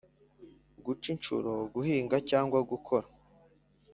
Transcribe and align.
guca 0.85 1.07
inshuro 1.13 1.51
guhinga 1.73 2.15
cyangwa 2.29 2.59
gukora 2.71 3.07